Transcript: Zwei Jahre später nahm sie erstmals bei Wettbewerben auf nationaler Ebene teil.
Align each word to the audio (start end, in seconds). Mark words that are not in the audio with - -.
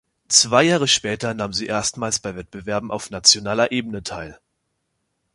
Zwei 0.29 0.63
Jahre 0.63 0.87
später 0.87 1.35
nahm 1.35 1.53
sie 1.53 1.67
erstmals 1.67 2.17
bei 2.19 2.35
Wettbewerben 2.35 2.89
auf 2.89 3.11
nationaler 3.11 3.71
Ebene 3.71 4.01
teil. 4.01 4.39